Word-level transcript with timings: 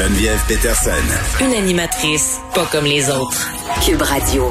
Geneviève 0.00 0.42
Peterson. 0.48 1.44
Une 1.44 1.52
animatrice 1.52 2.40
pas 2.54 2.64
comme 2.72 2.86
les 2.86 3.10
autres. 3.10 3.50
Cube 3.84 4.00
Radio. 4.00 4.44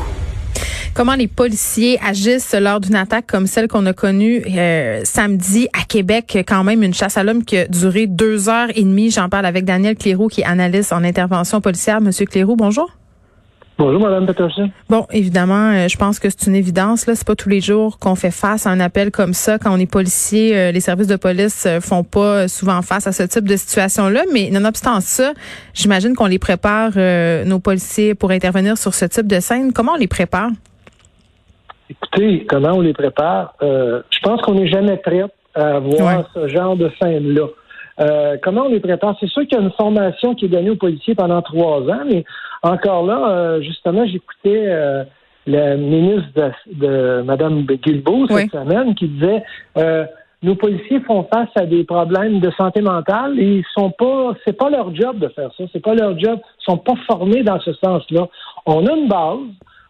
Comment 0.94 1.16
les 1.16 1.28
policiers 1.28 1.98
agissent 2.06 2.54
lors 2.54 2.80
d'une 2.80 2.94
attaque 2.94 3.26
comme 3.26 3.48
celle 3.48 3.68
qu'on 3.68 3.84
a 3.88 3.94
connue 3.94 4.44
euh, 4.48 5.02
samedi 5.06 5.68
à 5.74 5.86
Québec, 5.86 6.38
quand 6.48 6.64
même 6.64 6.84
une 6.84 6.94
chasse 6.94 7.18
à 7.18 7.24
l'homme 7.24 7.44
qui 7.44 7.58
a 7.58 7.68
duré 7.68 8.06
deux 8.06 8.48
heures 8.48 8.70
et 8.76 8.84
demie. 8.84 9.10
J'en 9.10 9.28
parle 9.28 9.48
avec 9.48 9.66
Daniel 9.66 9.96
Cléroux, 9.96 10.28
qui 10.28 10.42
est 10.42 10.46
analyste 10.46 10.94
en 10.94 11.04
intervention 11.04 11.62
policière. 11.62 12.00
Monsieur 12.00 12.28
Cléroux, 12.28 12.56
bonjour. 12.56 12.92
Bonjour, 13.80 14.02
Madame 14.02 14.26
Peterson. 14.26 14.70
Bon, 14.90 15.06
évidemment, 15.10 15.72
euh, 15.72 15.88
je 15.88 15.96
pense 15.96 16.20
que 16.20 16.30
c'est 16.30 16.48
une 16.48 16.56
évidence. 16.56 17.08
Là, 17.08 17.16
c'est 17.16 17.26
pas 17.26 17.38
tous 17.38 17.48
les 17.48 17.62
jours 17.62 17.98
qu'on 17.98 18.16
fait 18.16 18.30
face 18.30 18.68
à 18.68 18.72
un 18.72 18.82
appel 18.82 19.10
comme 19.10 19.32
ça. 19.32 19.58
Quand 19.58 19.74
on 19.74 19.80
est 19.80 19.90
policier, 19.90 20.54
euh, 20.54 20.72
les 20.74 20.82
services 20.82 21.08
de 21.08 21.16
police 21.16 21.66
euh, 21.66 21.80
font 21.80 22.04
pas 22.04 22.50
souvent 22.50 22.82
face 22.82 23.08
à 23.08 23.14
ce 23.14 23.24
type 23.24 23.48
de 23.48 23.56
situation-là. 23.56 24.24
Mais 24.34 24.50
nonobstant 24.52 25.00
ça, 25.00 25.32
j'imagine 25.74 26.14
qu'on 26.14 26.26
les 26.26 26.40
prépare, 26.40 26.92
nos 27.46 27.60
policiers, 27.60 28.16
pour 28.16 28.32
intervenir 28.32 28.78
sur 28.78 28.94
ce 28.94 29.06
type 29.06 29.28
de 29.28 29.40
scène. 29.40 29.72
Comment 29.72 29.94
on 29.94 29.98
les 29.98 30.08
prépare? 30.08 30.50
Écoutez, 31.90 32.46
comment 32.50 32.74
on 32.74 32.82
les 32.82 32.92
prépare? 32.92 33.56
je 33.62 34.20
pense 34.22 34.42
qu'on 34.42 34.56
n'est 34.56 34.68
jamais 34.68 34.98
prêt 34.98 35.24
à 35.56 35.80
voir 35.80 36.30
ce 36.34 36.50
genre 36.50 36.76
de 36.76 36.92
scène-là. 37.02 37.46
Euh, 38.00 38.38
comment 38.42 38.64
on 38.64 38.70
les 38.70 38.80
prépare? 38.80 39.16
C'est 39.20 39.28
sûr 39.28 39.42
qu'il 39.44 39.58
y 39.58 39.62
a 39.62 39.64
une 39.64 39.72
formation 39.72 40.34
qui 40.34 40.46
est 40.46 40.50
donnée 40.50 40.70
aux 40.70 40.76
policiers 40.76 41.16
pendant 41.16 41.42
trois 41.42 41.82
ans, 41.82 42.04
mais 42.10 42.24
encore 42.64 43.06
là, 43.06 43.30
euh, 43.30 43.62
justement, 43.62 44.06
j'écoutais 44.06 44.66
euh, 44.68 45.04
le 45.48 45.78
ministre 45.78 46.30
de, 46.36 46.76
de 46.76 47.22
Mme 47.22 47.64
Guilbeault 47.64 48.28
cette 48.28 48.52
semaine 48.52 48.96
qui 48.96 49.08
disait 49.08 49.44
nos 50.42 50.56
policiers 50.56 51.02
font 51.02 51.28
face 51.34 51.50
à 51.56 51.66
des 51.66 51.84
problèmes 51.84 52.40
de 52.40 52.50
santé 52.52 52.82
mentale 52.82 53.38
et 53.40 53.58
ils 53.58 53.66
sont 53.74 53.92
pas 53.92 54.34
c'est 54.46 54.58
pas 54.58 54.70
leur 54.70 54.96
job 54.96 55.20
de 55.20 55.28
faire 55.28 55.52
ça, 55.58 55.66
c'est 55.74 55.84
pas 55.84 55.94
leur 55.94 56.18
job, 56.18 56.40
ils 56.40 56.64
sont 56.64 56.78
pas 56.78 56.96
formés 57.08 57.44
dans 57.44 57.60
ce 57.60 57.74
sens-là. 57.74 58.28
On 58.66 58.86
a 58.86 58.94
une 58.94 59.10
base, 59.10 59.40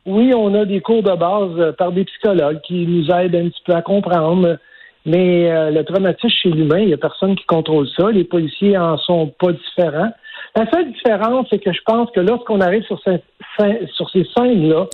oui, 0.07 0.33
on 0.35 0.55
a 0.55 0.65
des 0.65 0.81
cours 0.81 1.03
de 1.03 1.15
base 1.15 1.75
par 1.77 1.91
des 1.91 2.03
psychologues 2.05 2.61
qui 2.61 2.87
nous 2.87 3.11
aident 3.11 3.35
un 3.35 3.49
petit 3.49 3.61
peu 3.63 3.73
à 3.73 3.83
comprendre 3.83 4.57
mais 5.05 5.49
euh, 5.51 5.71
le 5.71 5.83
traumatisme 5.83 6.29
chez 6.29 6.49
l'humain, 6.49 6.79
il 6.79 6.87
n'y 6.87 6.93
a 6.93 6.97
personne 6.97 7.35
qui 7.35 7.45
contrôle 7.45 7.87
ça. 7.97 8.11
Les 8.11 8.23
policiers 8.23 8.77
en 8.77 8.97
sont 8.97 9.33
pas 9.39 9.51
différents. 9.51 10.11
La 10.55 10.69
seule 10.71 10.91
différence, 10.91 11.47
c'est 11.49 11.59
que 11.59 11.71
je 11.71 11.81
pense 11.85 12.09
que 12.11 12.19
lorsqu'on 12.19 12.61
arrive 12.61 12.83
sur 12.83 12.99
ces, 13.03 13.21
sur 13.93 14.09
ces 14.09 14.25
scènes-là, 14.35 14.87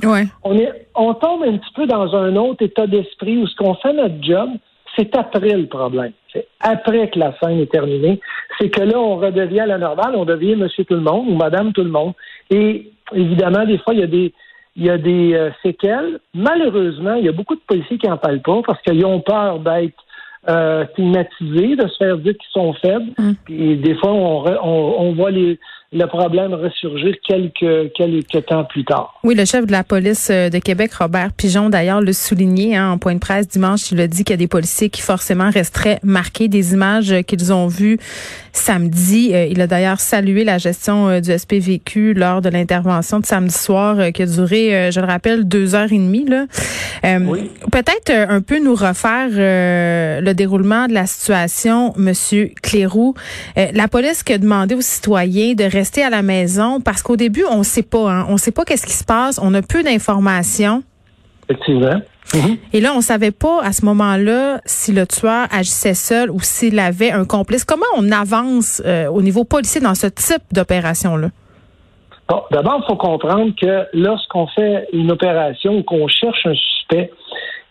on, 0.43 0.57
est, 0.57 0.87
on 0.95 1.13
tombe 1.13 1.43
un 1.43 1.57
petit 1.57 1.73
peu 1.73 1.87
dans 1.87 2.13
un 2.15 2.35
autre 2.35 2.63
état 2.63 2.87
d'esprit 2.87 3.37
où 3.37 3.47
ce 3.47 3.55
qu'on 3.55 3.75
fait 3.75 3.93
notre 3.93 4.21
job, 4.21 4.49
c'est 4.95 5.15
après 5.15 5.55
le 5.55 5.67
problème. 5.67 6.11
C'est 6.33 6.47
après 6.59 7.09
que 7.09 7.19
la 7.19 7.33
scène 7.39 7.59
est 7.59 7.71
terminée. 7.71 8.19
C'est 8.59 8.69
que 8.69 8.81
là, 8.81 8.99
on 8.99 9.17
redevient 9.17 9.61
à 9.61 9.65
la 9.65 9.77
normale, 9.77 10.15
on 10.15 10.25
devient 10.25 10.55
monsieur 10.55 10.85
tout 10.85 10.95
le 10.95 11.01
monde 11.01 11.27
ou 11.29 11.35
madame 11.35 11.73
tout 11.73 11.83
le 11.83 11.89
monde. 11.89 12.13
Et 12.49 12.91
évidemment, 13.13 13.65
des 13.65 13.77
fois, 13.77 13.93
il 13.93 14.01
y 14.01 14.03
a 14.03 14.07
des, 14.07 14.33
il 14.75 14.85
y 14.85 14.89
a 14.89 14.97
des 14.97 15.33
euh, 15.33 15.51
séquelles. 15.63 16.19
Malheureusement, 16.33 17.15
il 17.15 17.25
y 17.25 17.29
a 17.29 17.33
beaucoup 17.33 17.55
de 17.55 17.61
policiers 17.65 17.97
qui 17.97 18.07
n'en 18.07 18.17
parlent 18.17 18.41
pas 18.41 18.61
parce 18.65 18.81
qu'ils 18.81 19.05
ont 19.05 19.21
peur 19.21 19.59
d'être 19.59 20.04
euh, 20.47 20.85
stigmatisés, 20.93 21.75
de 21.75 21.87
se 21.87 21.97
faire 21.97 22.17
dire 22.17 22.33
qu'ils 22.33 22.51
sont 22.51 22.73
faibles. 22.73 23.11
Mm. 23.17 23.31
Puis 23.45 23.77
des 23.77 23.95
fois, 23.95 24.11
on, 24.11 24.45
on, 24.45 24.95
on 24.99 25.13
voit 25.13 25.31
les, 25.31 25.59
le 25.93 26.07
problème 26.07 26.53
ressurgir 26.53 27.15
quelques, 27.25 27.93
quelques 27.93 28.45
temps 28.45 28.65
plus 28.65 28.83
tard. 28.83 29.13
Oui, 29.23 29.35
le 29.35 29.45
chef 29.45 29.65
de 29.65 29.71
la 29.71 29.83
police 29.83 30.29
euh, 30.31 30.49
de 30.49 30.57
Québec, 30.57 30.93
Robert 30.93 31.31
Pigeon, 31.31 31.69
d'ailleurs, 31.69 32.01
le 32.01 32.11
souligné 32.11 32.75
hein, 32.75 32.91
en 32.91 32.97
point 32.97 33.13
de 33.13 33.19
presse 33.19 33.47
dimanche. 33.47 33.91
Il 33.91 34.01
a 34.01 34.07
dit 34.07 34.23
qu'il 34.23 34.33
y 34.33 34.33
a 34.33 34.37
des 34.37 34.47
policiers 34.47 34.89
qui 34.89 35.01
forcément 35.01 35.49
resteraient 35.49 35.99
marqués 36.03 36.47
des 36.47 36.73
images 36.73 37.13
qu'ils 37.27 37.53
ont 37.53 37.67
vues 37.67 37.97
samedi. 38.51 39.31
Euh, 39.33 39.45
il 39.49 39.61
a 39.61 39.67
d'ailleurs 39.67 39.99
salué 39.99 40.43
la 40.43 40.57
gestion 40.57 41.07
euh, 41.07 41.19
du 41.19 41.37
SPVQ 41.37 42.13
lors 42.13 42.41
de 42.41 42.49
l'intervention 42.49 43.19
de 43.19 43.25
samedi 43.25 43.53
soir 43.53 44.11
qui 44.13 44.23
a 44.23 44.25
duré, 44.25 44.91
je 44.91 44.99
le 44.99 45.05
rappelle, 45.05 45.47
deux 45.47 45.75
heures 45.75 45.91
et 45.91 45.97
demie. 45.97 46.25
Là. 46.25 46.45
Oui. 47.21 47.51
Peut-être 47.71 48.11
un 48.11 48.41
peu 48.41 48.59
nous 48.59 48.75
refaire 48.75 49.29
le 49.29 50.33
déroulement 50.33 50.87
de 50.87 50.93
la 50.93 51.05
situation, 51.05 51.93
Monsieur 51.97 52.51
Clérou. 52.61 53.13
la 53.55 53.87
police 53.87 54.23
qui 54.23 54.33
a 54.33 54.37
demandé 54.37 54.75
aux 54.75 54.81
citoyens 54.81 55.53
de 55.53 55.63
rester 55.75 56.03
à 56.03 56.09
la 56.09 56.21
maison? 56.21 56.81
Parce 56.81 57.03
qu'au 57.03 57.15
début, 57.15 57.45
on 57.49 57.59
ne 57.59 57.63
sait 57.63 57.83
pas. 57.83 58.09
Hein, 58.11 58.25
on 58.29 58.37
sait 58.37 58.51
pas 58.51 58.65
qu'est-ce 58.65 58.85
qui 58.85 58.93
se 58.93 59.03
passe. 59.03 59.39
On 59.41 59.53
a 59.53 59.61
peu 59.61 59.83
d'informations. 59.83 60.83
Effectivement. 61.47 62.01
Mhm. 62.33 62.57
Et 62.73 62.81
là, 62.81 62.93
on 62.95 63.01
savait 63.01 63.31
pas 63.31 63.61
à 63.61 63.71
ce 63.71 63.85
moment-là 63.85 64.59
si 64.65 64.91
le 64.91 65.05
tueur 65.05 65.47
agissait 65.51 65.93
seul 65.93 66.31
ou 66.31 66.39
s'il 66.41 66.79
avait 66.79 67.11
un 67.11 67.25
complice. 67.25 67.63
Comment 67.63 67.85
on 67.95 68.11
avance 68.11 68.81
euh, 68.85 69.07
au 69.07 69.21
niveau 69.21 69.43
policier 69.43 69.81
dans 69.81 69.95
ce 69.95 70.07
type 70.07 70.41
d'opération-là? 70.51 71.29
Bon, 72.27 72.41
d'abord, 72.51 72.81
il 72.83 72.87
faut 72.87 72.97
comprendre 72.97 73.51
que 73.61 73.85
lorsqu'on 73.93 74.47
fait 74.47 74.87
une 74.93 75.11
opération 75.11 75.77
ou 75.77 75.83
qu'on 75.83 76.07
cherche 76.07 76.45
un 76.45 76.55
suspect, 76.55 77.11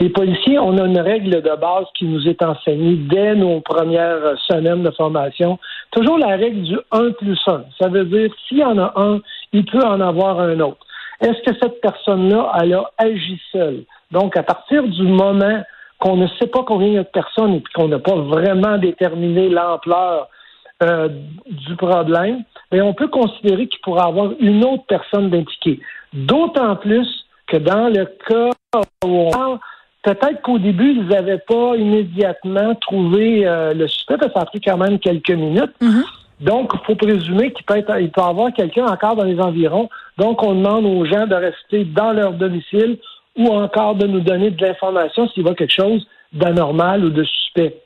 les 0.00 0.08
policiers, 0.08 0.58
on 0.58 0.76
a 0.78 0.86
une 0.86 0.98
règle 0.98 1.40
de 1.40 1.56
base 1.56 1.86
qui 1.96 2.04
nous 2.04 2.26
est 2.28 2.42
enseignée 2.42 2.96
dès 2.96 3.34
nos 3.34 3.60
premières 3.60 4.36
semaines 4.48 4.82
de 4.82 4.90
formation. 4.90 5.58
Toujours 5.92 6.18
la 6.18 6.36
règle 6.36 6.62
du 6.62 6.76
1 6.90 7.12
plus 7.12 7.40
1. 7.46 7.64
Ça 7.80 7.88
veut 7.88 8.04
dire, 8.04 8.30
s'il 8.46 8.58
y 8.58 8.64
en 8.64 8.78
a 8.78 8.92
un, 8.96 9.20
il 9.52 9.64
peut 9.64 9.84
en 9.84 10.00
avoir 10.00 10.40
un 10.40 10.58
autre. 10.60 10.84
Est-ce 11.20 11.40
que 11.48 11.56
cette 11.62 11.80
personne-là, 11.80 12.52
elle 12.60 12.74
a 12.74 12.90
agi 12.98 13.40
seule? 13.52 13.84
Donc, 14.10 14.36
à 14.36 14.42
partir 14.42 14.82
du 14.82 15.04
moment 15.04 15.62
qu'on 16.00 16.16
ne 16.16 16.26
sait 16.40 16.48
pas 16.48 16.64
combien 16.66 16.88
il 16.88 16.94
y 16.94 16.98
a 16.98 17.04
de 17.04 17.08
personnes 17.08 17.54
et 17.54 17.62
qu'on 17.74 17.88
n'a 17.88 18.00
pas 18.00 18.16
vraiment 18.16 18.78
déterminé 18.78 19.48
l'ampleur 19.48 20.28
euh, 20.82 21.08
du 21.46 21.76
problème, 21.76 22.42
mais 22.72 22.80
on 22.80 22.94
peut 22.94 23.08
considérer 23.08 23.68
qu'il 23.68 23.80
pourrait 23.80 24.08
avoir 24.08 24.32
une 24.40 24.64
autre 24.64 24.84
personne 24.88 25.30
d'impliquée. 25.30 25.80
D'autant 26.12 26.76
plus 26.76 27.08
que 27.46 27.58
dans 27.58 27.88
le 27.88 28.06
cas 28.28 28.50
où 29.04 29.08
on 29.08 29.30
parle 29.30 29.58
Peut-être 30.04 30.42
qu'au 30.42 30.58
début, 30.58 30.92
ils 30.92 31.06
n'avaient 31.06 31.38
pas 31.38 31.76
immédiatement 31.76 32.74
trouvé 32.74 33.46
euh, 33.46 33.72
le 33.72 33.88
suspect, 33.88 34.16
ça 34.20 34.42
a 34.42 34.44
pris 34.44 34.60
quand 34.60 34.76
même 34.76 34.98
quelques 34.98 35.30
minutes. 35.30 35.72
Mm-hmm. 35.80 36.04
Donc, 36.40 36.72
il 36.74 36.86
faut 36.86 36.94
présumer 36.94 37.52
qu'il 37.52 37.64
peut, 37.64 37.78
être, 37.78 37.98
il 37.98 38.10
peut 38.10 38.20
y 38.20 38.24
avoir 38.24 38.52
quelqu'un 38.52 38.86
encore 38.86 39.16
dans 39.16 39.24
les 39.24 39.40
environs. 39.40 39.88
Donc, 40.18 40.42
on 40.42 40.54
demande 40.54 40.84
aux 40.84 41.06
gens 41.06 41.26
de 41.26 41.34
rester 41.34 41.84
dans 41.84 42.12
leur 42.12 42.34
domicile 42.34 42.98
ou 43.36 43.48
encore 43.48 43.94
de 43.94 44.06
nous 44.06 44.20
donner 44.20 44.50
de 44.50 44.62
l'information 44.62 45.26
s'il 45.28 45.46
y 45.46 45.48
a 45.48 45.54
quelque 45.54 45.72
chose 45.72 46.06
d'anormal 46.34 47.06
ou 47.06 47.10
de 47.10 47.24
suspect. 47.24 47.80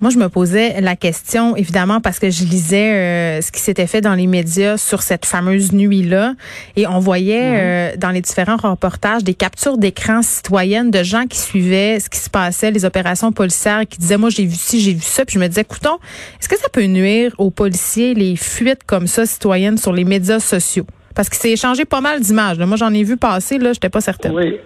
Moi, 0.00 0.10
je 0.10 0.18
me 0.18 0.28
posais 0.28 0.80
la 0.80 0.94
question, 0.94 1.56
évidemment, 1.56 2.00
parce 2.00 2.20
que 2.20 2.30
je 2.30 2.44
lisais 2.44 2.92
euh, 2.92 3.40
ce 3.40 3.50
qui 3.50 3.60
s'était 3.60 3.88
fait 3.88 4.00
dans 4.00 4.14
les 4.14 4.28
médias 4.28 4.76
sur 4.76 5.02
cette 5.02 5.26
fameuse 5.26 5.72
nuit-là, 5.72 6.34
et 6.76 6.86
on 6.86 7.00
voyait 7.00 7.50
mhm. 7.50 7.56
euh, 7.58 7.96
dans 7.96 8.10
les 8.10 8.20
différents 8.20 8.56
reportages 8.56 9.24
des 9.24 9.34
captures 9.34 9.76
d'écran 9.76 10.22
citoyennes 10.22 10.92
de 10.92 11.02
gens 11.02 11.26
qui 11.26 11.38
suivaient 11.38 11.98
ce 11.98 12.08
qui 12.08 12.18
se 12.18 12.30
passait, 12.30 12.70
les 12.70 12.84
opérations 12.84 13.32
policières, 13.32 13.82
qui 13.88 13.98
disaient, 13.98 14.18
moi, 14.18 14.30
j'ai 14.30 14.44
vu 14.44 14.54
ci, 14.54 14.80
j'ai 14.80 14.94
vu 14.94 15.02
ça, 15.02 15.24
puis 15.24 15.34
je 15.34 15.40
me 15.40 15.48
disais, 15.48 15.62
écoutons, 15.62 15.98
est-ce 16.40 16.48
que 16.48 16.56
ça 16.56 16.68
peut 16.68 16.84
nuire 16.84 17.34
aux 17.38 17.50
policiers, 17.50 18.14
les 18.14 18.36
fuites 18.36 18.84
comme 18.86 19.08
ça 19.08 19.26
citoyennes 19.26 19.78
sur 19.78 19.92
les 19.92 20.04
médias 20.04 20.38
sociaux? 20.38 20.86
Parce 21.16 21.28
qu'il 21.28 21.38
s'est 21.38 21.50
échangé 21.50 21.84
pas 21.84 22.00
mal 22.00 22.20
d'images. 22.20 22.58
Moi, 22.58 22.76
j'en 22.76 22.94
ai 22.94 23.02
vu 23.02 23.16
passer, 23.16 23.58
là, 23.58 23.72
j'étais 23.72 23.88
pas 23.88 24.00
certaine. 24.00 24.32
Oui. 24.32 24.58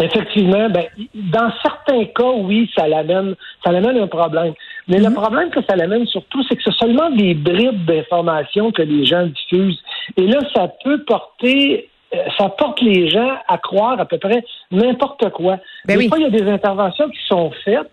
Effectivement, 0.00 0.68
ben, 0.70 0.84
dans 1.14 1.50
certains 1.62 2.04
cas, 2.06 2.30
oui, 2.36 2.70
ça 2.76 2.86
l'amène, 2.86 3.34
ça 3.64 3.72
l'amène 3.72 3.98
un 3.98 4.06
problème. 4.06 4.54
Mais 4.86 4.98
le 4.98 5.08
mhm. 5.08 5.14
problème 5.14 5.50
que 5.50 5.60
ça 5.68 5.76
l'amène 5.76 6.06
surtout, 6.06 6.42
c'est 6.48 6.56
que 6.56 6.62
c'est 6.64 6.74
seulement 6.74 7.10
des 7.10 7.34
bribes 7.34 7.84
d'informations 7.84 8.70
que 8.70 8.82
les 8.82 9.04
gens 9.04 9.26
diffusent. 9.26 9.82
Et 10.16 10.26
là, 10.26 10.38
ça 10.54 10.68
peut 10.84 11.02
porter, 11.04 11.90
euh, 12.14 12.18
ça 12.38 12.48
porte 12.48 12.80
les 12.80 13.08
gens 13.08 13.36
à 13.48 13.58
croire 13.58 14.00
à 14.00 14.06
peu 14.06 14.18
près 14.18 14.44
n'importe 14.70 15.30
quoi. 15.30 15.58
Ben 15.84 15.98
des 15.98 16.08
fois, 16.08 16.18
il 16.18 16.22
y 16.22 16.26
a 16.26 16.30
des 16.30 16.48
interventions 16.48 17.08
qui 17.08 17.20
sont 17.26 17.50
faites, 17.64 17.90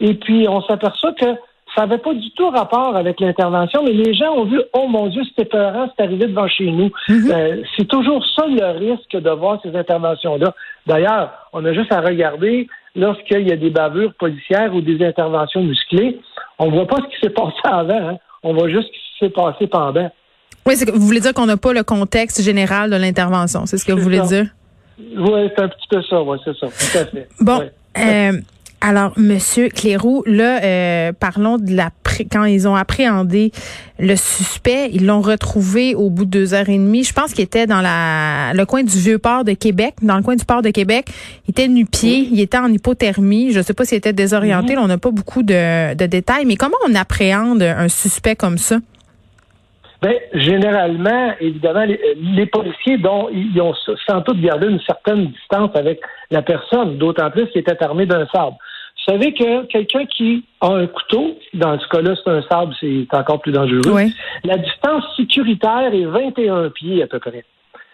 et 0.00 0.14
puis 0.14 0.46
on 0.48 0.60
s'aperçoit 0.62 1.12
que 1.14 1.34
ça 1.74 1.82
n'avait 1.86 1.98
pas 1.98 2.14
du 2.14 2.30
tout 2.32 2.48
rapport 2.50 2.96
avec 2.96 3.20
l'intervention, 3.20 3.82
mais 3.84 3.92
les 3.92 4.14
gens 4.14 4.32
ont 4.32 4.44
vu, 4.44 4.60
oh 4.72 4.86
mon 4.88 5.08
Dieu, 5.08 5.22
c'était 5.24 5.44
peurant, 5.44 5.88
c'est 5.96 6.02
arrivé 6.02 6.26
devant 6.26 6.48
chez 6.48 6.70
nous. 6.70 6.90
Mhm. 7.08 7.30
Euh, 7.30 7.62
c'est 7.76 7.86
toujours 7.86 8.24
ça 8.36 8.46
le 8.46 8.78
risque 8.78 9.16
de 9.16 9.30
voir 9.30 9.60
ces 9.62 9.74
interventions-là. 9.76 10.54
D'ailleurs, 10.88 11.30
on 11.52 11.64
a 11.66 11.72
juste 11.74 11.92
à 11.92 12.00
regarder 12.00 12.66
lorsqu'il 12.96 13.46
y 13.46 13.52
a 13.52 13.56
des 13.56 13.70
bavures 13.70 14.14
policières 14.14 14.74
ou 14.74 14.80
des 14.80 15.04
interventions 15.04 15.62
musclées, 15.62 16.18
on 16.58 16.66
ne 16.66 16.76
voit 16.76 16.86
pas 16.86 16.96
ce 16.96 17.14
qui 17.14 17.20
s'est 17.22 17.30
passé 17.30 17.56
avant, 17.64 18.08
hein. 18.08 18.16
on 18.42 18.54
voit 18.54 18.68
juste 18.68 18.88
ce 18.88 18.92
qui 18.92 19.26
s'est 19.26 19.30
passé 19.30 19.66
pendant. 19.66 20.10
Oui, 20.66 20.74
vous 20.92 21.06
voulez 21.06 21.20
dire 21.20 21.34
qu'on 21.34 21.46
n'a 21.46 21.58
pas 21.58 21.74
le 21.74 21.82
contexte 21.82 22.42
général 22.42 22.90
de 22.90 22.96
l'intervention, 22.96 23.66
c'est 23.66 23.76
ce 23.76 23.84
que 23.84 23.92
vous 23.92 24.00
voulez 24.00 24.20
dire? 24.20 24.46
Oui, 24.98 25.48
c'est 25.54 25.62
un 25.62 25.68
petit 25.68 25.88
peu 25.90 26.02
ça, 26.02 26.22
oui, 26.22 26.38
c'est 26.44 26.56
ça, 26.56 26.66
tout 26.66 26.98
à 26.98 27.04
fait. 27.04 27.28
Bon, 27.40 27.62
euh, 27.98 28.32
alors, 28.80 29.12
Monsieur 29.16 29.68
Clérou, 29.68 30.22
là, 30.26 30.62
euh, 30.62 31.12
parlons 31.12 31.58
de 31.58 31.74
la 31.74 31.90
quand 32.24 32.44
ils 32.44 32.66
ont 32.68 32.74
appréhendé 32.74 33.52
le 33.98 34.14
suspect, 34.16 34.90
ils 34.92 35.06
l'ont 35.06 35.20
retrouvé 35.20 35.94
au 35.94 36.10
bout 36.10 36.24
de 36.24 36.30
deux 36.30 36.54
heures 36.54 36.68
et 36.68 36.78
demie. 36.78 37.04
Je 37.04 37.12
pense 37.12 37.32
qu'il 37.32 37.44
était 37.44 37.66
dans 37.66 37.80
la 37.80 38.52
le 38.54 38.64
coin 38.64 38.82
du 38.82 38.98
vieux 38.98 39.18
port 39.18 39.44
de 39.44 39.52
Québec, 39.52 39.94
dans 40.02 40.16
le 40.16 40.22
coin 40.22 40.36
du 40.36 40.44
port 40.44 40.62
de 40.62 40.70
Québec. 40.70 41.06
Il 41.46 41.50
était 41.50 41.68
nu-pied, 41.68 42.28
il 42.30 42.40
était 42.40 42.58
en 42.58 42.72
hypothermie. 42.72 43.52
Je 43.52 43.58
ne 43.58 43.62
sais 43.62 43.74
pas 43.74 43.84
s'il 43.84 43.98
était 43.98 44.12
désorienté. 44.12 44.76
Mhm. 44.76 44.82
on 44.82 44.86
n'a 44.88 44.98
pas 44.98 45.10
beaucoup 45.10 45.42
de, 45.42 45.94
de 45.94 46.06
détails, 46.06 46.44
mais 46.46 46.56
comment 46.56 46.76
on 46.88 46.94
appréhende 46.94 47.62
un 47.62 47.88
suspect 47.88 48.36
comme 48.36 48.58
ça? 48.58 48.78
Ben, 50.00 50.14
généralement, 50.32 51.32
évidemment, 51.40 51.84
les, 51.84 52.46
policiers, 52.46 52.98
dont 52.98 53.28
ils 53.32 53.60
ont 53.60 53.74
sans 54.06 54.20
doute 54.20 54.40
gardé 54.40 54.68
une 54.68 54.80
certaine 54.80 55.26
distance 55.26 55.70
avec 55.74 56.00
la 56.30 56.42
personne, 56.42 56.98
d'autant 56.98 57.30
plus 57.30 57.48
qu'ils 57.48 57.62
étaient 57.62 57.82
armés 57.82 58.06
d'un 58.06 58.26
sabre. 58.32 58.56
Vous 59.08 59.14
savez 59.14 59.32
que 59.32 59.64
quelqu'un 59.68 60.04
qui 60.04 60.44
a 60.60 60.66
un 60.68 60.86
couteau, 60.86 61.38
dans 61.54 61.80
ce 61.80 61.88
cas-là, 61.88 62.14
c'est 62.14 62.30
un 62.30 62.42
sabre, 62.42 62.74
c'est 62.78 63.06
encore 63.12 63.40
plus 63.40 63.52
dangereux. 63.52 63.80
La 64.44 64.58
distance 64.58 65.02
sécuritaire 65.16 65.94
est 65.94 66.04
21 66.04 66.68
pieds 66.68 67.02
à 67.02 67.06
peu 67.06 67.18
près. 67.18 67.42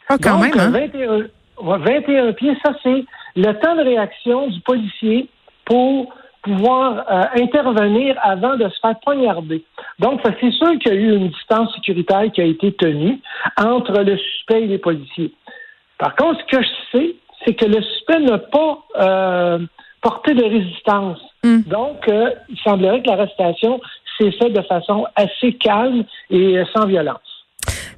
Ah, 0.08 0.16
quand 0.20 0.38
même, 0.38 0.58
hein? 0.58 0.70
21, 0.70 1.28
21 1.62 2.32
pieds, 2.32 2.56
ça, 2.64 2.72
c'est 2.82 3.05
le 3.37 3.52
temps 3.61 3.76
de 3.76 3.82
réaction 3.82 4.49
du 4.49 4.58
policier 4.62 5.28
pour 5.64 6.12
pouvoir 6.43 7.05
euh, 7.08 7.22
intervenir 7.40 8.17
avant 8.20 8.56
de 8.56 8.69
se 8.69 8.81
faire 8.81 8.99
poignarder. 8.99 9.62
Donc, 10.00 10.20
c'est 10.25 10.50
sûr 10.50 10.76
qu'il 10.81 10.94
y 10.94 10.96
a 10.96 10.99
eu 10.99 11.14
une 11.14 11.28
distance 11.28 11.72
sécuritaire 11.76 12.25
qui 12.32 12.40
a 12.40 12.44
été 12.44 12.72
tenue 12.72 13.20
entre 13.56 14.02
le 14.02 14.17
suspect 14.17 14.64
et 14.64 14.67
les 14.67 14.78
policiers. 14.78 15.32
Par 15.96 16.17
contre, 16.17 16.40
ce 16.40 16.56
que 16.56 16.60
je 16.60 16.69
sais, 16.90 17.14
c'est 17.44 17.55
que 17.55 17.67
le 17.67 17.81
suspect 17.82 18.19
n'a 18.19 18.38
pas 18.38 18.78
euh, 18.96 19.58
porté 20.04 20.34
de 20.34 20.44
résistance. 20.44 21.18
Hmm. 21.42 21.62
Donc, 21.66 22.06
euh, 22.08 22.30
il 22.48 22.58
semblerait 22.58 23.02
que 23.02 23.08
l'arrestation 23.08 23.80
s'est 24.16 24.30
faite 24.32 24.52
de 24.52 24.62
façon 24.62 25.06
assez 25.16 25.54
calme 25.54 26.04
et 26.30 26.62
sans 26.72 26.86
violence. 26.86 27.18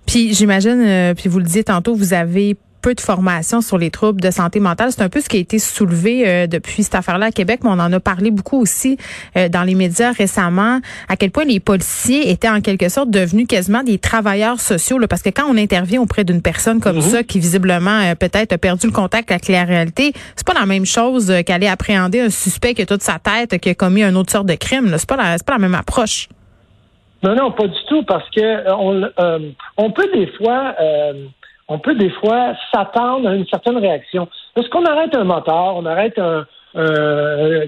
Puis 0.06 0.32
j'imagine, 0.32 1.12
puis 1.16 1.28
vous 1.28 1.38
le 1.38 1.44
disiez 1.44 1.64
tantôt, 1.64 1.94
vous 1.94 2.14
avez 2.14 2.56
peu 2.86 2.94
de 2.94 3.00
formation 3.00 3.62
sur 3.62 3.78
les 3.78 3.90
troubles 3.90 4.20
de 4.20 4.30
santé 4.30 4.60
mentale. 4.60 4.92
C'est 4.92 5.02
un 5.02 5.08
peu 5.08 5.20
ce 5.20 5.28
qui 5.28 5.38
a 5.38 5.40
été 5.40 5.58
soulevé 5.58 6.22
euh, 6.24 6.46
depuis 6.46 6.84
cette 6.84 6.94
affaire-là 6.94 7.26
à 7.26 7.30
Québec, 7.32 7.62
mais 7.64 7.70
on 7.70 7.80
en 7.80 7.92
a 7.92 7.98
parlé 7.98 8.30
beaucoup 8.30 8.60
aussi 8.60 8.96
euh, 9.36 9.48
dans 9.48 9.64
les 9.64 9.74
médias 9.74 10.12
récemment, 10.12 10.78
à 11.08 11.16
quel 11.16 11.32
point 11.32 11.44
les 11.44 11.58
policiers 11.58 12.30
étaient 12.30 12.48
en 12.48 12.60
quelque 12.60 12.88
sorte 12.88 13.10
devenus 13.10 13.48
quasiment 13.48 13.82
des 13.82 13.98
travailleurs 13.98 14.60
sociaux. 14.60 14.98
Là, 14.98 15.08
parce 15.08 15.22
que 15.22 15.30
quand 15.30 15.46
on 15.50 15.56
intervient 15.56 16.00
auprès 16.00 16.22
d'une 16.22 16.42
personne 16.42 16.78
comme 16.78 16.98
mhm. 16.98 17.02
ça, 17.02 17.24
qui 17.24 17.40
visiblement 17.40 18.02
euh, 18.04 18.14
peut-être 18.14 18.52
a 18.52 18.58
perdu 18.58 18.86
le 18.86 18.92
contact 18.92 19.32
avec 19.32 19.48
la 19.48 19.64
réalité, 19.64 20.12
c'est 20.36 20.46
pas 20.46 20.54
la 20.54 20.66
même 20.66 20.86
chose 20.86 21.34
qu'aller 21.44 21.66
appréhender 21.66 22.20
un 22.20 22.30
suspect 22.30 22.74
qui 22.74 22.82
a 22.82 22.86
toute 22.86 23.02
sa 23.02 23.18
tête, 23.18 23.58
qui 23.58 23.70
a 23.70 23.74
commis 23.74 24.04
une 24.04 24.16
autre 24.16 24.30
sorte 24.30 24.46
de 24.46 24.54
crime. 24.54 24.94
C'est 24.96 25.08
pas 25.08 25.16
la, 25.16 25.38
pas 25.44 25.54
la 25.54 25.58
même 25.58 25.74
approche. 25.74 26.28
Non, 27.24 27.34
non, 27.34 27.50
pas 27.50 27.66
du 27.66 27.84
tout, 27.88 28.04
parce 28.04 28.30
que 28.30 28.70
on, 28.70 29.10
on 29.76 29.90
peut 29.90 30.08
des 30.14 30.28
fois 30.38 30.76
on 31.68 31.78
peut 31.78 31.94
des 31.94 32.10
fois 32.10 32.54
s'attendre 32.72 33.28
à 33.28 33.34
une 33.34 33.46
certaine 33.46 33.78
réaction. 33.78 34.28
Parce 34.54 34.68
qu'on 34.68 34.84
arrête 34.84 35.14
un 35.16 35.24
moteur, 35.24 35.76
on 35.76 35.86
arrête 35.86 36.18
un, 36.18 36.46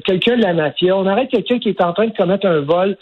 quelqu'un 0.05 0.37
de 0.37 0.43
la 0.43 0.55
mafia, 0.55 0.97
on 0.97 1.07
arrête 1.07 1.31
quelqu'un 1.31 1.59
qui 1.59 1.71
est 1.71 1.83
en 1.83 1.93
train 1.93 2.07
de 2.07 2.17
commettre 2.17 2.47
un 2.47 2.61
vol. 2.61 2.97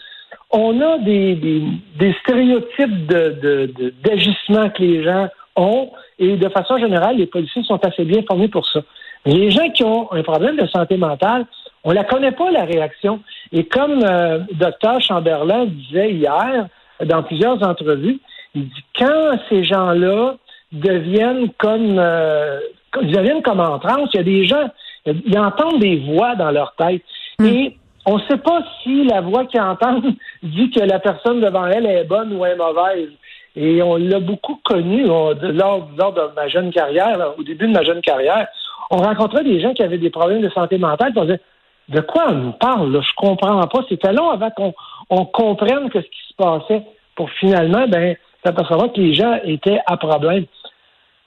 On 0.51 0.81
a 0.81 0.99
des, 0.99 1.35
des, 1.35 2.15
stéréotypes 2.23 3.07
de, 3.07 3.71
d'agissement 4.03 4.71
que 4.71 4.83
les 4.83 5.05
gens 5.05 5.29
ont 5.57 5.91
et 6.19 6.37
de 6.37 6.49
façon 6.49 6.79
générale, 6.79 7.17
les 7.17 7.27
policiers 7.27 7.63
sont 7.65 7.85
assez 7.85 8.05
bien 8.05 8.23
formés 8.27 8.49
pour 8.49 8.67
ça. 8.67 8.81
Mais 9.27 9.33
les 9.33 9.51
gens 9.51 9.69
qui 9.71 9.85
ont 9.85 10.11
un 10.13 10.23
problème 10.23 10.57
de 10.57 10.67
santé 10.67 10.97
mentale, 10.97 11.47
on 11.85 11.93
la 11.93 12.05
connaît 12.05 12.33
pas, 12.33 12.51
la 12.51 12.65
réaction. 12.65 13.21
Et 13.53 13.65
comme 13.65 14.03
euh, 14.03 14.39
Dr 14.53 15.01
Chamberlain 15.01 15.67
disait 15.67 16.13
hier 16.13 16.69
dans 17.05 17.23
plusieurs 17.23 17.63
entrevues, 17.63 18.19
il 18.55 18.69
dit 18.69 18.85
quand 18.99 19.39
ces 19.49 19.65
gens-là 19.65 20.37
deviennent 20.73 21.51
comme 21.59 21.99
euh, 21.99 22.61
ils 23.03 23.13
deviennent 23.13 23.43
comme 23.43 23.61
en 23.61 23.79
transe. 23.79 24.09
Il 24.15 24.17
y 24.17 24.21
a 24.21 24.23
des 24.23 24.47
gens, 24.47 24.69
ils 25.07 25.39
entendent 25.39 25.81
des 25.81 25.97
voix 25.97 26.35
dans 26.35 26.51
leur 26.51 26.75
tête. 26.77 27.03
Hmm. 27.39 27.47
Et 27.47 27.77
on 28.07 28.17
ne 28.17 28.23
sait 28.23 28.39
pas 28.39 28.61
si 28.83 29.05
la 29.05 29.21
voix 29.21 29.45
qu'ils 29.47 29.61
entendent 29.61 30.15
dit 30.43 30.71
que 30.71 30.81
la 30.81 30.99
personne 30.99 31.41
devant 31.41 31.67
elle 31.67 31.87
est 31.87 32.05
bonne 32.05 32.33
ou 32.33 32.45
est 32.45 32.57
mauvaise. 32.57 33.11
Et 33.57 33.83
on 33.83 33.97
l'a 33.97 34.21
beaucoup 34.21 34.61
connu 34.65 35.05
lors, 35.05 35.35
de 35.35 36.35
ma 36.35 36.49
jeune 36.49 36.71
carrière, 36.71 37.35
au 37.39 37.43
début 37.43 37.67
de 37.67 37.73
ma 37.73 37.83
jeune 37.83 38.03
carrière. 38.03 38.47
On 38.91 38.99
rencontrait 38.99 39.45
des 39.45 39.61
gens 39.61 39.73
qui 39.73 39.83
avaient 39.83 39.99
des 39.99 40.11
problèmes 40.11 40.43
de 40.43 40.51
santé 40.51 40.77
mentale. 40.77 41.13
On 41.17 41.25
disait, 41.25 41.41
de 41.89 42.01
quoi 42.01 42.27
on 42.29 42.35
nous 42.35 42.53
parle? 42.53 42.93
Là? 42.93 43.01
Je 43.01 43.15
comprends 43.17 43.67
pas. 43.67 43.81
C'était 43.89 44.13
long 44.13 44.31
avant 44.31 44.51
qu'on 44.51 44.75
on 45.09 45.25
comprenne 45.25 45.89
que 45.89 46.01
ce 46.01 46.07
qui 46.07 46.29
se 46.29 46.35
passait 46.37 46.83
pour 47.15 47.31
finalement, 47.31 47.89
ben, 47.89 48.15
s'apercevoir 48.45 48.93
que 48.93 49.01
les 49.01 49.15
gens 49.15 49.39
étaient 49.45 49.81
à 49.87 49.97
problème. 49.97 50.45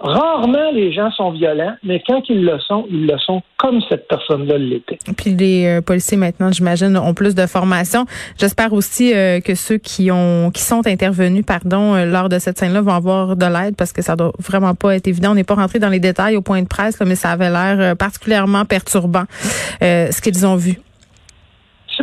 Rarement 0.01 0.72
les 0.72 0.94
gens 0.94 1.12
sont 1.12 1.31
violents, 1.31 1.75
mais 1.84 2.01
quand 2.07 2.22
ils 2.30 2.46
le 2.46 2.57
sont, 2.60 2.86
ils 2.90 3.06
le 3.06 3.18
sont 3.18 3.42
comme 3.57 3.81
cette 3.90 4.07
personne-là 4.07 4.57
l'était. 4.57 4.98
Puis 5.18 5.31
les 5.31 5.68
euh, 5.68 5.81
policiers 5.81 6.16
maintenant, 6.16 6.54
j'imagine, 6.54 6.98
ont 6.98 7.13
plus 7.13 7.36
de 7.36 7.46
formation. 7.46 8.06
J'espère 8.38 8.72
aussi 8.72 9.13
euh, 9.13 9.42
que 9.42 9.56
ceux 9.56 9.78
qui 9.78 10.10
ont 10.10 10.51
qui 10.51 10.62
sont 10.62 10.88
intervenus, 10.88 11.46
pardon, 11.46 11.96
euh, 11.96 12.06
lors 12.06 12.30
de 12.30 12.40
cette 12.40 12.57
scène-là 12.57 12.80
vont 12.80 12.94
avoir 12.94 13.36
de 13.36 13.46
l'aide 13.46 13.75
parce 13.75 13.92
que 13.92 14.01
ça 14.01 14.16
doit 14.16 14.31
vraiment 14.40 14.74
pas 14.74 14.96
être 14.96 15.07
évident. 15.07 15.31
On 15.31 15.36
n'est 15.36 15.44
pas 15.44 15.56
rentré 15.56 15.80
dans 15.80 15.90
les 15.90 16.00
détails 16.00 16.38
au 16.38 16.42
point 16.42 16.62
de 16.62 16.68
presse, 16.69 16.98
mais 17.06 17.16
ça 17.16 17.31
avait 17.31 17.50
l'air 17.50 17.98
particulièrement 17.98 18.63
perturbant 18.63 19.25
ce 19.81 20.22
qu'ils 20.22 20.48
ont 20.48 20.56
vu. 20.56 20.80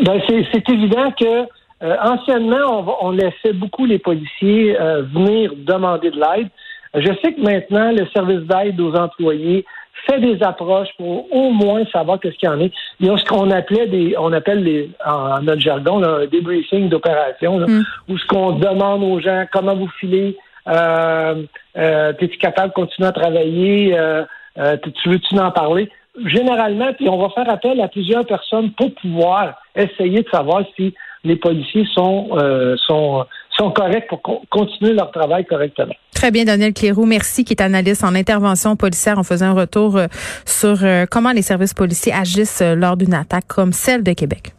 Ben, 0.05 0.21
c'est 0.29 0.69
évident 0.69 1.11
que 1.19 1.47
anciennement, 1.81 2.85
on, 3.01 3.09
on, 3.09 3.11
laissait 3.11 3.55
beaucoup 3.55 3.87
les 3.87 3.99
policiers 3.99 4.77
venir 5.15 5.53
demander 5.57 6.11
de 6.11 6.17
l'aide. 6.17 6.49
Je 6.97 7.13
sais 7.23 7.35
que 7.35 7.41
maintenant, 7.41 7.93
le 7.93 8.07
service 8.07 8.41
d'aide 8.47 8.81
aux 8.81 8.95
employés 8.95 9.65
fait 10.07 10.21
des 10.21 10.43
approches 10.43 10.89
pour 10.97 11.31
au 11.33 11.51
moins 11.51 11.85
savoir 11.93 12.21
qu'est-ce 12.21 12.37
qu'il 12.37 12.49
y 12.49 12.53
en 12.53 12.61
est. 12.61 12.73
Il 13.01 13.07
y 13.07 13.11
a 13.11 13.17
ce 13.19 13.25
qu'on 13.25 13.51
appelait 13.51 13.87
des, 13.87 14.15
on 14.19 14.33
appelle 14.33 14.63
les, 14.63 14.91
en, 15.05 15.43
notre 15.43 15.61
jargon, 15.61 15.99
là, 15.99 16.27
des 16.27 16.41
briefings 16.41 16.89
d'opération, 16.89 17.59
mm. 17.59 17.85
où 18.09 18.19
ce 18.19 18.27
qu'on 18.27 18.53
demande 18.53 19.03
aux 19.03 19.21
gens 19.21 19.45
comment 19.53 19.75
vous 19.75 19.91
filez, 20.01 20.37
euh, 20.69 21.43
euh, 21.77 22.13
es-tu 22.19 22.39
capable 22.39 22.69
de 22.69 22.75
continuer 22.75 23.09
à 23.09 23.13
travailler, 23.13 23.99
euh, 23.99 24.25
euh 24.59 24.77
tu 25.03 25.09
veux-tu 25.09 25.39
en 25.39 25.51
parler? 25.51 25.91
Généralement, 26.25 26.93
puis 26.95 27.09
on 27.11 27.19
va 27.19 27.29
faire 27.31 27.49
appel 27.51 27.79
à 27.81 27.89
plusieurs 27.89 28.25
personnes 28.25 28.71
pour 28.73 28.95
pouvoir 28.95 29.55
essayer 29.75 30.23
de 30.23 30.29
savoir 30.31 30.63
si 30.75 30.95
les 31.25 31.37
policiers 31.37 31.87
sont, 31.95 32.29
euh, 32.33 32.75
sont 32.87 33.27
sont 33.57 33.71
corrects 33.71 34.09
pour 34.09 34.23
continuer 34.51 34.93
leur 34.93 35.11
travail 35.11 35.45
correctement. 35.45 35.95
Très 36.17 36.31
bien, 36.31 36.47
Daniel 36.47 36.73
Cléroux, 36.73 37.05
merci, 37.05 37.45
qui 37.45 37.53
est 37.53 37.61
analyste 37.61 38.03
en 38.03 38.15
intervention 38.15 38.75
policière. 38.75 39.19
On 39.19 39.23
faisait 39.23 39.45
un 39.45 39.53
retour 39.53 39.99
euh, 39.99 40.07
sur 40.47 40.79
euh, 40.83 41.05
comment 41.09 41.31
les 41.31 41.43
services 41.43 41.75
policiers 41.75 42.11
agissent 42.11 42.63
euh, 42.63 42.75
lors 42.75 42.97
d'une 42.97 43.13
attaque 43.13 43.47
comme 43.47 43.75
celle 43.75 44.03
de 44.03 44.15
Québec. 44.15 44.55